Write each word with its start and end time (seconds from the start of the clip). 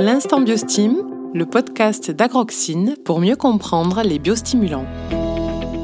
L'instant 0.00 0.40
Biostim, 0.40 0.98
le 1.34 1.44
podcast 1.44 2.12
d'Agroxine 2.12 2.94
pour 3.04 3.18
mieux 3.18 3.34
comprendre 3.34 4.02
les 4.04 4.20
biostimulants. 4.20 4.86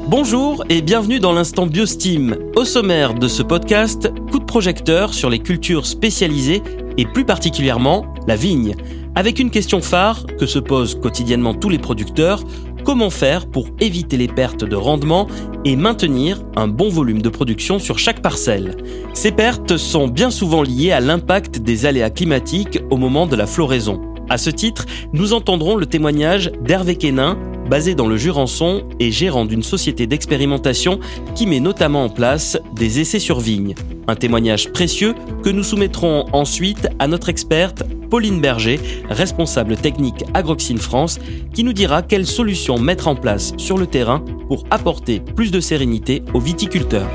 Bonjour 0.07 0.63
et 0.69 0.81
bienvenue 0.81 1.19
dans 1.19 1.33
l'instant 1.33 1.67
Biostim. 1.67 2.37
Au 2.55 2.63
sommaire 2.63 3.13
de 3.13 3.27
ce 3.27 3.43
podcast, 3.43 4.09
coup 4.31 4.39
de 4.39 4.45
projecteur 4.45 5.13
sur 5.13 5.29
les 5.29 5.39
cultures 5.39 5.85
spécialisées 5.85 6.63
et 6.97 7.05
plus 7.05 7.25
particulièrement 7.25 8.05
la 8.25 8.37
vigne. 8.37 8.75
Avec 9.15 9.37
une 9.37 9.51
question 9.51 9.81
phare 9.81 10.25
que 10.39 10.45
se 10.45 10.59
posent 10.59 10.95
quotidiennement 10.95 11.53
tous 11.53 11.67
les 11.67 11.79
producteurs, 11.79 12.41
comment 12.85 13.09
faire 13.09 13.47
pour 13.47 13.67
éviter 13.81 14.15
les 14.15 14.27
pertes 14.27 14.63
de 14.63 14.75
rendement 14.75 15.27
et 15.65 15.75
maintenir 15.75 16.41
un 16.55 16.67
bon 16.67 16.87
volume 16.87 17.21
de 17.21 17.29
production 17.29 17.79
sur 17.79 17.97
chaque 17.97 18.21
parcelle. 18.21 18.77
Ces 19.13 19.31
pertes 19.31 19.75
sont 19.75 20.07
bien 20.07 20.29
souvent 20.29 20.61
liées 20.61 20.91
à 20.91 20.99
l'impact 20.99 21.59
des 21.59 21.87
aléas 21.87 22.11
climatiques 22.11 22.79
au 22.91 22.97
moment 22.97 23.25
de 23.25 23.35
la 23.35 23.47
floraison. 23.47 24.01
À 24.29 24.37
ce 24.37 24.49
titre, 24.49 24.85
nous 25.13 25.33
entendrons 25.33 25.75
le 25.75 25.87
témoignage 25.87 26.51
d'Hervé 26.63 26.95
Quénin, 26.95 27.37
basé 27.69 27.95
dans 27.95 28.07
le 28.07 28.17
Jurançon 28.17 28.83
et 28.99 29.11
gérant 29.11 29.45
d'une 29.45 29.63
société 29.63 30.05
d'expérimentation 30.05 30.99
qui 31.33 31.47
met 31.47 31.59
notamment 31.59 32.03
en 32.03 32.09
place 32.09 32.57
des 32.75 32.99
essais 32.99 33.19
sur 33.19 33.39
vigne. 33.39 33.73
Un 34.07 34.15
témoignage 34.15 34.71
précieux 34.71 35.15
que 35.43 35.49
nous 35.49 35.63
soumettrons 35.63 36.25
ensuite 36.31 36.87
à 36.99 37.07
notre 37.07 37.29
experte 37.29 37.83
Pauline 38.09 38.41
Berger, 38.41 38.79
responsable 39.09 39.77
technique 39.77 40.23
Agroxine 40.33 40.77
France, 40.77 41.19
qui 41.53 41.63
nous 41.63 41.73
dira 41.73 42.01
quelles 42.01 42.25
solutions 42.25 42.79
mettre 42.79 43.07
en 43.07 43.15
place 43.15 43.53
sur 43.57 43.77
le 43.77 43.87
terrain 43.87 44.23
pour 44.47 44.65
apporter 44.71 45.19
plus 45.19 45.51
de 45.51 45.59
sérénité 45.59 46.23
aux 46.33 46.39
viticulteurs. 46.39 47.09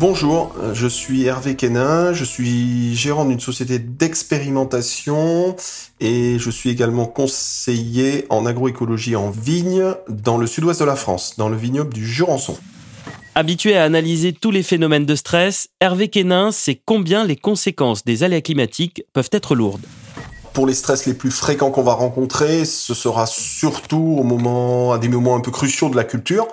Bonjour, 0.00 0.52
je 0.72 0.88
suis 0.88 1.24
Hervé 1.24 1.54
Quénin, 1.54 2.12
je 2.12 2.24
suis 2.24 2.96
gérant 2.96 3.24
d'une 3.24 3.38
société 3.38 3.78
d'expérimentation 3.78 5.54
et 6.00 6.36
je 6.40 6.50
suis 6.50 6.70
également 6.70 7.06
conseiller 7.06 8.26
en 8.28 8.44
agroécologie 8.44 9.14
en 9.14 9.30
vigne 9.30 9.84
dans 10.08 10.36
le 10.36 10.48
sud-ouest 10.48 10.80
de 10.80 10.84
la 10.84 10.96
France, 10.96 11.34
dans 11.38 11.48
le 11.48 11.56
vignoble 11.56 11.94
du 11.94 12.04
Jurançon. 12.04 12.56
Habitué 13.36 13.76
à 13.76 13.82
analyser 13.82 14.32
tous 14.32 14.52
les 14.52 14.62
phénomènes 14.62 15.06
de 15.06 15.16
stress, 15.16 15.68
Hervé 15.80 16.06
Quénin 16.06 16.52
sait 16.52 16.80
combien 16.84 17.24
les 17.24 17.34
conséquences 17.34 18.04
des 18.04 18.22
aléas 18.22 18.42
climatiques 18.42 19.02
peuvent 19.12 19.30
être 19.32 19.56
lourdes. 19.56 19.84
Pour 20.52 20.68
les 20.68 20.74
stress 20.74 21.04
les 21.04 21.14
plus 21.14 21.32
fréquents 21.32 21.72
qu'on 21.72 21.82
va 21.82 21.94
rencontrer, 21.94 22.64
ce 22.64 22.94
sera 22.94 23.26
surtout 23.26 24.18
au 24.20 24.22
moment, 24.22 24.92
à 24.92 24.98
des 24.98 25.08
moments 25.08 25.34
un 25.34 25.40
peu 25.40 25.50
cruciaux 25.50 25.88
de 25.88 25.96
la 25.96 26.04
culture, 26.04 26.46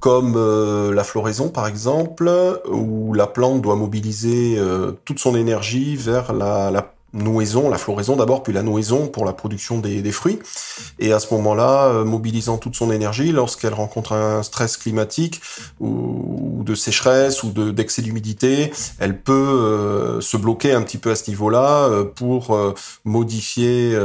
comme 0.00 0.34
euh, 0.36 0.92
la 0.92 1.04
floraison 1.04 1.50
par 1.50 1.68
exemple, 1.68 2.28
où 2.68 3.14
la 3.14 3.28
plante 3.28 3.62
doit 3.62 3.76
mobiliser 3.76 4.56
euh, 4.58 4.90
toute 5.04 5.20
son 5.20 5.36
énergie 5.36 5.94
vers 5.94 6.32
la, 6.32 6.72
la 6.72 6.94
nouaison, 7.14 7.70
la 7.70 7.78
floraison 7.78 8.16
d'abord, 8.16 8.42
puis 8.42 8.52
la 8.52 8.62
nouaison 8.62 9.06
pour 9.06 9.24
la 9.24 9.32
production 9.32 9.78
des, 9.78 10.02
des 10.02 10.12
fruits. 10.12 10.38
Et 10.98 11.12
à 11.12 11.20
ce 11.20 11.32
moment-là, 11.34 11.86
euh, 11.86 12.04
mobilisant 12.04 12.58
toute 12.58 12.74
son 12.74 12.90
énergie, 12.90 13.32
lorsqu'elle 13.32 13.72
rencontre 13.72 14.12
un 14.12 14.42
stress 14.42 14.76
climatique 14.76 15.40
ou, 15.80 16.62
de 16.64 16.74
sécheresse 16.74 17.42
ou 17.42 17.50
d'excès 17.50 18.02
d'humidité, 18.02 18.72
elle 18.98 19.20
peut 19.20 19.32
euh, 19.32 20.20
se 20.20 20.36
bloquer 20.36 20.72
un 20.72 20.82
petit 20.82 20.98
peu 20.98 21.10
à 21.10 21.16
ce 21.16 21.30
niveau-là 21.30 21.88
euh, 21.88 22.04
pour 22.04 22.56
modifier 23.04 23.96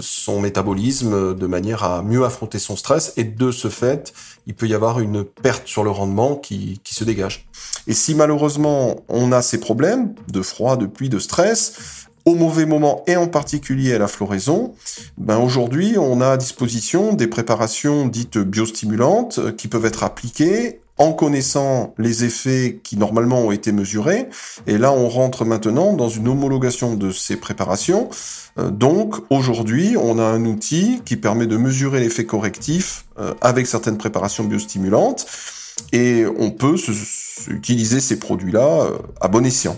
son 0.00 0.40
métabolisme 0.40 1.34
de 1.34 1.46
manière 1.46 1.82
à 1.84 2.02
mieux 2.02 2.24
affronter 2.24 2.58
son 2.58 2.76
stress. 2.76 3.12
Et 3.16 3.24
de 3.24 3.50
ce 3.50 3.68
fait, 3.68 4.12
il 4.46 4.54
peut 4.54 4.68
y 4.68 4.74
avoir 4.74 5.00
une 5.00 5.24
perte 5.24 5.66
sur 5.66 5.82
le 5.82 5.90
rendement 5.90 6.36
qui, 6.36 6.80
qui 6.84 6.94
se 6.94 7.04
dégage. 7.04 7.46
Et 7.86 7.94
si 7.94 8.14
malheureusement 8.14 9.02
on 9.08 9.32
a 9.32 9.42
ces 9.42 9.58
problèmes 9.58 10.14
de 10.30 10.42
froid, 10.42 10.76
de 10.76 10.86
pluie, 10.86 11.08
de 11.08 11.18
stress, 11.18 12.04
au 12.24 12.34
mauvais 12.34 12.66
moment 12.66 13.02
et 13.06 13.16
en 13.16 13.28
particulier 13.28 13.94
à 13.94 13.98
la 13.98 14.08
floraison, 14.08 14.74
ben 15.18 15.38
aujourd'hui 15.38 15.96
on 15.98 16.20
a 16.20 16.30
à 16.30 16.36
disposition 16.36 17.12
des 17.12 17.26
préparations 17.26 18.06
dites 18.06 18.38
biostimulantes 18.38 19.38
euh, 19.38 19.52
qui 19.52 19.68
peuvent 19.68 19.84
être 19.84 20.04
appliquées 20.04 20.80
en 20.96 21.12
connaissant 21.12 21.92
les 21.98 22.24
effets 22.24 22.80
qui 22.84 22.96
normalement 22.96 23.40
ont 23.40 23.50
été 23.50 23.72
mesurés. 23.72 24.28
Et 24.68 24.78
là, 24.78 24.92
on 24.92 25.08
rentre 25.08 25.44
maintenant 25.44 25.92
dans 25.92 26.08
une 26.08 26.28
homologation 26.28 26.94
de 26.94 27.10
ces 27.10 27.34
préparations. 27.34 28.10
Euh, 28.58 28.70
donc, 28.70 29.16
aujourd'hui, 29.28 29.96
on 30.00 30.20
a 30.20 30.22
un 30.22 30.44
outil 30.44 31.00
qui 31.04 31.16
permet 31.16 31.48
de 31.48 31.56
mesurer 31.56 31.98
l'effet 31.98 32.26
correctif 32.26 33.06
euh, 33.18 33.34
avec 33.40 33.66
certaines 33.66 33.98
préparations 33.98 34.44
biostimulantes. 34.44 35.26
Et 35.92 36.24
on 36.38 36.52
peut 36.52 36.76
utiliser 37.48 37.98
ces 37.98 38.20
produits-là 38.20 38.86
à 39.20 39.26
bon 39.26 39.44
escient. 39.44 39.76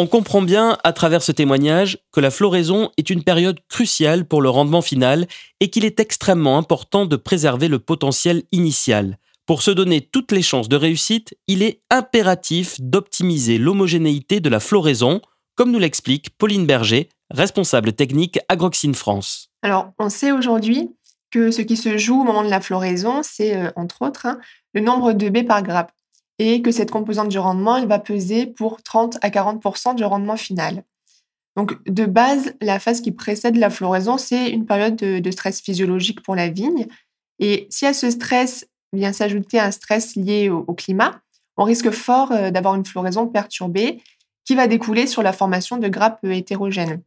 On 0.00 0.06
comprend 0.06 0.42
bien 0.42 0.78
à 0.84 0.92
travers 0.92 1.24
ce 1.24 1.32
témoignage 1.32 1.98
que 2.12 2.20
la 2.20 2.30
floraison 2.30 2.92
est 2.98 3.10
une 3.10 3.24
période 3.24 3.58
cruciale 3.68 4.24
pour 4.24 4.42
le 4.42 4.48
rendement 4.48 4.80
final 4.80 5.26
et 5.58 5.70
qu'il 5.70 5.84
est 5.84 5.98
extrêmement 5.98 6.56
important 6.56 7.04
de 7.04 7.16
préserver 7.16 7.66
le 7.66 7.80
potentiel 7.80 8.44
initial. 8.52 9.18
Pour 9.44 9.60
se 9.60 9.72
donner 9.72 10.00
toutes 10.00 10.30
les 10.30 10.42
chances 10.42 10.68
de 10.68 10.76
réussite, 10.76 11.36
il 11.48 11.64
est 11.64 11.80
impératif 11.90 12.80
d'optimiser 12.80 13.58
l'homogénéité 13.58 14.38
de 14.38 14.48
la 14.48 14.60
floraison, 14.60 15.20
comme 15.56 15.72
nous 15.72 15.80
l'explique 15.80 16.30
Pauline 16.38 16.64
Berger, 16.64 17.08
responsable 17.32 17.92
technique 17.92 18.38
Agroxine 18.48 18.94
France. 18.94 19.50
Alors, 19.62 19.90
on 19.98 20.10
sait 20.10 20.30
aujourd'hui 20.30 20.90
que 21.32 21.50
ce 21.50 21.62
qui 21.62 21.76
se 21.76 21.98
joue 21.98 22.20
au 22.20 22.24
moment 22.24 22.44
de 22.44 22.50
la 22.50 22.60
floraison, 22.60 23.22
c'est, 23.24 23.56
euh, 23.56 23.72
entre 23.74 24.02
autres, 24.02 24.26
hein, 24.26 24.38
le 24.74 24.80
nombre 24.80 25.12
de 25.12 25.28
baies 25.28 25.42
par 25.42 25.64
grappe 25.64 25.90
et 26.38 26.62
que 26.62 26.70
cette 26.70 26.90
composante 26.90 27.28
du 27.28 27.38
rendement, 27.38 27.76
elle 27.76 27.88
va 27.88 27.98
peser 27.98 28.46
pour 28.46 28.82
30 28.82 29.18
à 29.22 29.30
40% 29.30 29.94
du 29.94 30.04
rendement 30.04 30.36
final. 30.36 30.84
Donc, 31.56 31.82
de 31.90 32.06
base, 32.06 32.54
la 32.60 32.78
phase 32.78 33.00
qui 33.00 33.10
précède 33.10 33.56
la 33.56 33.70
floraison, 33.70 34.16
c'est 34.16 34.50
une 34.50 34.64
période 34.64 34.94
de, 34.94 35.30
stress 35.32 35.60
physiologique 35.60 36.22
pour 36.22 36.36
la 36.36 36.48
vigne. 36.48 36.86
Et 37.40 37.66
si 37.70 37.84
à 37.84 37.92
ce 37.92 38.10
stress 38.10 38.68
vient 38.92 39.12
s'ajouter 39.12 39.58
un 39.58 39.72
stress 39.72 40.14
lié 40.14 40.50
au, 40.50 40.72
climat, 40.74 41.20
on 41.56 41.64
risque 41.64 41.90
fort 41.90 42.30
euh, 42.30 42.52
d'avoir 42.52 42.76
une 42.76 42.84
floraison 42.84 43.26
perturbée 43.26 44.00
qui 44.44 44.54
va 44.54 44.68
découler 44.68 45.08
sur 45.08 45.22
la 45.24 45.32
formation 45.32 45.78
de 45.78 45.88
grappes 45.88 46.24
hétérogènes. 46.24 47.02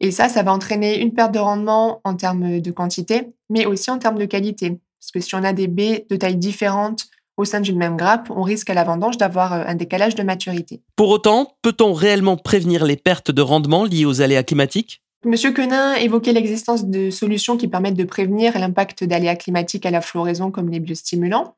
Et 0.00 0.10
ça, 0.10 0.28
ça 0.28 0.42
va 0.42 0.52
entraîner 0.52 1.00
une 1.00 1.14
perte 1.14 1.32
de 1.32 1.38
rendement 1.38 2.00
en 2.04 2.14
termes 2.14 2.60
de 2.60 2.70
quantité, 2.72 3.28
mais 3.48 3.64
aussi 3.64 3.90
en 3.90 3.98
termes 3.98 4.18
de 4.18 4.26
qualité. 4.26 4.80
Parce 5.00 5.12
que 5.12 5.20
si 5.20 5.34
on 5.34 5.44
a 5.44 5.52
des 5.52 5.68
baies 5.68 6.04
de 6.10 6.16
tailles 6.16 6.36
différentes, 6.36 7.06
au 7.38 7.44
sein 7.44 7.60
d'une 7.60 7.78
même 7.78 7.96
grappe, 7.96 8.30
on 8.34 8.42
risque 8.42 8.68
à 8.68 8.74
la 8.74 8.84
vendange 8.84 9.16
d'avoir 9.16 9.54
euh, 9.54 9.64
un 9.66 9.74
décalage 9.74 10.14
de 10.14 10.22
maturité. 10.22 10.82
Pour 10.96 11.08
autant, 11.08 11.54
peut-on 11.62 11.94
réellement 11.94 12.36
prévenir 12.36 12.84
les 12.84 12.96
pertes 12.96 13.30
de 13.30 13.40
rendement 13.40 13.84
liées 13.84 14.04
aux 14.04 14.20
aléas 14.20 14.42
climatiques? 14.42 15.00
Monsieur 15.24 15.52
Quenin 15.52 15.94
évoquait 15.94 16.32
l'existence 16.32 16.84
de 16.84 17.10
solutions 17.10 17.56
qui 17.56 17.68
permettent 17.68 17.94
de 17.94 18.04
prévenir 18.04 18.58
l'impact 18.58 19.04
d'aléas 19.04 19.36
climatiques 19.36 19.86
à 19.86 19.90
la 19.90 20.00
floraison 20.00 20.50
comme 20.50 20.68
les 20.68 20.80
biostimulants. 20.80 21.56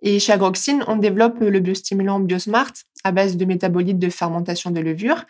Et 0.00 0.18
chez 0.18 0.32
Agroxine, 0.32 0.84
on 0.88 0.96
développe 0.96 1.40
le 1.40 1.60
biostimulant 1.60 2.20
Biosmart 2.20 2.72
à 3.04 3.12
base 3.12 3.36
de 3.36 3.44
métabolites 3.44 3.98
de 3.98 4.10
fermentation 4.10 4.70
de 4.70 4.80
levure 4.80 5.24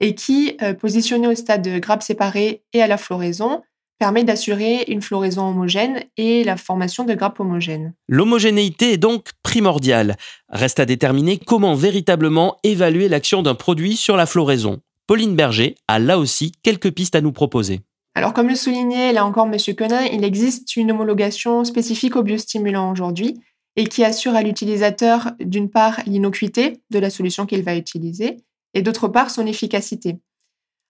et 0.00 0.14
qui, 0.14 0.56
euh, 0.62 0.74
positionné 0.74 1.28
au 1.28 1.34
stade 1.34 1.62
de 1.62 1.78
grappe 1.78 2.02
séparée 2.02 2.62
et 2.72 2.82
à 2.82 2.86
la 2.86 2.96
floraison, 2.96 3.62
permet 4.02 4.24
d'assurer 4.24 4.84
une 4.88 5.00
floraison 5.00 5.46
homogène 5.46 6.02
et 6.16 6.42
la 6.42 6.56
formation 6.56 7.04
de 7.04 7.14
grappes 7.14 7.38
homogènes. 7.38 7.94
L'homogénéité 8.08 8.94
est 8.94 8.98
donc 8.98 9.28
primordiale. 9.44 10.16
Reste 10.48 10.80
à 10.80 10.86
déterminer 10.86 11.38
comment 11.38 11.76
véritablement 11.76 12.56
évaluer 12.64 13.08
l'action 13.08 13.42
d'un 13.42 13.54
produit 13.54 13.94
sur 13.94 14.16
la 14.16 14.26
floraison. 14.26 14.80
Pauline 15.06 15.36
Berger 15.36 15.76
a 15.86 16.00
là 16.00 16.18
aussi 16.18 16.50
quelques 16.64 16.90
pistes 16.90 17.14
à 17.14 17.20
nous 17.20 17.30
proposer. 17.30 17.78
Alors, 18.16 18.32
comme 18.32 18.48
le 18.48 18.56
soulignait 18.56 19.12
là 19.12 19.24
encore 19.24 19.46
M. 19.46 19.56
Quenin, 19.76 20.04
il 20.06 20.24
existe 20.24 20.74
une 20.74 20.90
homologation 20.90 21.62
spécifique 21.64 22.16
aux 22.16 22.24
biostimulants 22.24 22.90
aujourd'hui 22.90 23.38
et 23.76 23.86
qui 23.86 24.02
assure 24.02 24.34
à 24.34 24.42
l'utilisateur 24.42 25.30
d'une 25.38 25.70
part 25.70 26.00
l'innocuité 26.06 26.80
de 26.90 26.98
la 26.98 27.08
solution 27.08 27.46
qu'il 27.46 27.62
va 27.62 27.76
utiliser 27.76 28.38
et 28.74 28.82
d'autre 28.82 29.06
part 29.06 29.30
son 29.30 29.46
efficacité. 29.46 30.16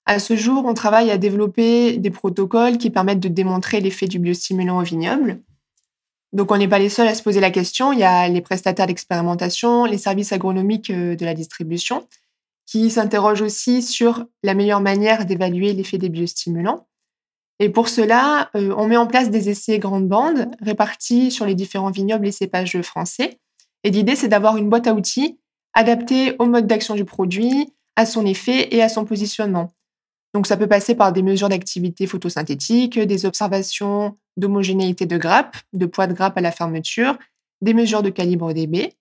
À 0.04 0.18
ce 0.18 0.36
jour, 0.36 0.64
on 0.66 0.74
travaille 0.74 1.10
à 1.10 1.18
développer 1.18 1.96
des 1.96 2.10
protocoles 2.10 2.78
qui 2.78 2.90
permettent 2.90 3.20
de 3.20 3.28
démontrer 3.28 3.80
l'effet 3.80 4.06
du 4.06 4.18
biostimulant 4.18 4.78
au 4.78 4.82
vignoble. 4.82 5.40
Donc, 6.32 6.50
on 6.50 6.56
n'est 6.56 6.68
pas 6.68 6.78
les 6.78 6.88
seuls 6.88 7.08
à 7.08 7.14
se 7.14 7.22
poser 7.22 7.40
la 7.40 7.50
question. 7.50 7.92
Il 7.92 7.98
y 7.98 8.04
a 8.04 8.28
les 8.28 8.40
prestataires 8.40 8.86
d'expérimentation, 8.86 9.84
les 9.84 9.98
services 9.98 10.32
agronomiques 10.32 10.90
euh, 10.90 11.14
de 11.14 11.24
la 11.24 11.34
distribution, 11.34 12.06
qui 12.66 12.90
s'interrogent 12.90 13.42
aussi 13.42 13.82
sur 13.82 14.24
la 14.42 14.54
meilleure 14.54 14.80
manière 14.80 15.26
d'évaluer 15.26 15.72
l'effet 15.72 15.98
des 15.98 16.08
biostimulants. 16.08 16.86
Et 17.58 17.68
pour 17.68 17.88
cela, 17.88 18.50
euh, 18.56 18.74
on 18.76 18.88
met 18.88 18.96
en 18.96 19.06
place 19.06 19.30
des 19.30 19.50
essais 19.50 19.78
grandes 19.78 20.08
bandes 20.08 20.50
répartis 20.60 21.30
sur 21.30 21.44
les 21.44 21.54
différents 21.54 21.90
vignobles 21.90 22.26
et 22.26 22.32
cépages 22.32 22.80
français. 22.80 23.38
Et 23.84 23.90
l'idée, 23.90 24.16
c'est 24.16 24.28
d'avoir 24.28 24.56
une 24.56 24.70
boîte 24.70 24.86
à 24.86 24.94
outils 24.94 25.38
adaptée 25.74 26.34
au 26.38 26.46
mode 26.46 26.66
d'action 26.66 26.94
du 26.94 27.04
produit, 27.04 27.72
à 27.96 28.06
son 28.06 28.26
effet 28.26 28.74
et 28.74 28.82
à 28.82 28.88
son 28.88 29.04
positionnement. 29.04 29.70
Donc 30.34 30.46
ça 30.46 30.56
peut 30.56 30.66
passer 30.66 30.94
par 30.94 31.12
des 31.12 31.22
mesures 31.22 31.48
d'activité 31.48 32.06
photosynthétique, 32.06 32.98
des 32.98 33.26
observations 33.26 34.16
d'homogénéité 34.36 35.06
de 35.06 35.18
grappe, 35.18 35.56
de 35.72 35.86
poids 35.86 36.06
de 36.06 36.14
grappe 36.14 36.38
à 36.38 36.40
la 36.40 36.52
fermeture, 36.52 37.18
des 37.60 37.74
mesures 37.74 38.02
de 38.02 38.10
calibre 38.10 38.52
baies. 38.52 38.94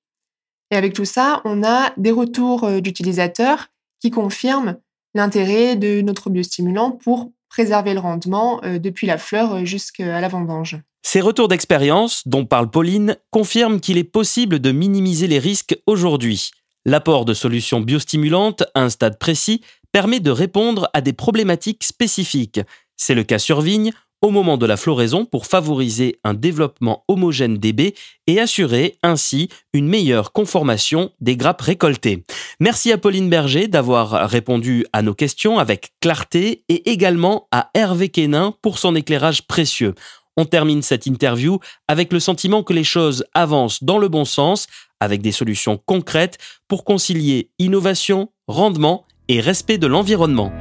Et 0.71 0.75
avec 0.75 0.93
tout 0.93 1.05
ça, 1.05 1.41
on 1.45 1.63
a 1.63 1.93
des 1.97 2.11
retours 2.11 2.63
euh, 2.65 2.79
d'utilisateurs 2.79 3.67
qui 3.99 4.11
confirment 4.11 4.77
l'intérêt 5.13 5.75
de 5.75 6.01
notre 6.01 6.29
biostimulant 6.29 6.91
pour 6.91 7.31
préserver 7.49 7.93
le 7.93 7.99
rendement 7.99 8.61
depuis 8.63 9.05
la 9.05 9.17
fleur 9.17 9.65
jusqu'à 9.65 10.21
la 10.21 10.27
vendange. 10.29 10.79
Ces 11.03 11.19
retours 11.19 11.49
d'expérience 11.49 12.27
dont 12.27 12.45
parle 12.45 12.69
Pauline 12.69 13.17
confirment 13.29 13.81
qu'il 13.81 13.97
est 13.97 14.05
possible 14.05 14.59
de 14.59 14.71
minimiser 14.71 15.27
les 15.27 15.39
risques 15.39 15.77
aujourd'hui. 15.85 16.51
L'apport 16.85 17.25
de 17.25 17.33
solutions 17.33 17.81
biostimulantes 17.81 18.63
à 18.73 18.81
un 18.81 18.89
stade 18.89 19.19
précis 19.19 19.61
permet 19.91 20.19
de 20.19 20.31
répondre 20.31 20.89
à 20.93 21.01
des 21.01 21.13
problématiques 21.13 21.83
spécifiques. 21.83 22.61
C'est 22.97 23.15
le 23.15 23.23
cas 23.23 23.39
sur 23.39 23.61
vigne 23.61 23.91
au 24.21 24.29
moment 24.29 24.57
de 24.57 24.65
la 24.65 24.77
floraison 24.77 25.25
pour 25.25 25.47
favoriser 25.47 26.19
un 26.23 26.33
développement 26.33 27.03
homogène 27.07 27.57
des 27.57 27.73
baies 27.73 27.95
et 28.27 28.39
assurer 28.39 28.97
ainsi 29.01 29.49
une 29.73 29.87
meilleure 29.87 30.31
conformation 30.31 31.11
des 31.19 31.35
grappes 31.35 31.61
récoltées. 31.61 32.23
Merci 32.59 32.91
à 32.91 32.97
Pauline 32.97 33.29
Berger 33.29 33.67
d'avoir 33.67 34.29
répondu 34.29 34.85
à 34.93 35.01
nos 35.01 35.15
questions 35.15 35.57
avec 35.57 35.93
clarté 36.01 36.63
et 36.69 36.91
également 36.91 37.47
à 37.51 37.71
Hervé 37.73 38.09
Quénin 38.09 38.53
pour 38.61 38.77
son 38.77 38.95
éclairage 38.95 39.47
précieux. 39.47 39.95
On 40.37 40.45
termine 40.45 40.81
cette 40.81 41.07
interview 41.07 41.59
avec 41.87 42.13
le 42.13 42.19
sentiment 42.19 42.63
que 42.63 42.73
les 42.73 42.83
choses 42.83 43.25
avancent 43.33 43.83
dans 43.83 43.97
le 43.97 44.07
bon 44.07 44.23
sens, 44.23 44.67
avec 44.99 45.21
des 45.21 45.31
solutions 45.31 45.77
concrètes 45.85 46.37
pour 46.67 46.85
concilier 46.85 47.49
innovation, 47.59 48.31
rendement 48.47 49.05
et 49.31 49.39
respect 49.39 49.77
de 49.77 49.87
l'environnement. 49.87 50.51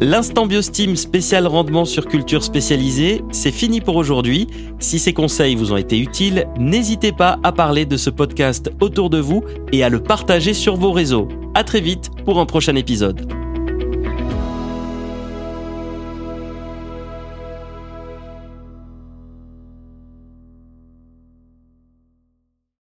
L'instant 0.00 0.46
Biosteam 0.46 0.96
spécial 0.96 1.46
rendement 1.46 1.84
sur 1.84 2.06
culture 2.06 2.42
spécialisée, 2.42 3.22
c'est 3.30 3.52
fini 3.52 3.80
pour 3.80 3.96
aujourd'hui. 3.96 4.48
Si 4.80 4.98
ces 4.98 5.12
conseils 5.12 5.54
vous 5.54 5.72
ont 5.72 5.76
été 5.76 5.98
utiles, 5.98 6.48
n'hésitez 6.58 7.12
pas 7.12 7.38
à 7.44 7.52
parler 7.52 7.84
de 7.84 7.96
ce 7.96 8.10
podcast 8.10 8.70
autour 8.80 9.10
de 9.10 9.18
vous 9.18 9.44
et 9.70 9.84
à 9.84 9.90
le 9.90 10.02
partager 10.02 10.54
sur 10.54 10.76
vos 10.76 10.92
réseaux. 10.92 11.28
À 11.54 11.62
très 11.62 11.80
vite 11.80 12.10
pour 12.24 12.40
un 12.40 12.46
prochain 12.46 12.74
épisode. 12.74 13.41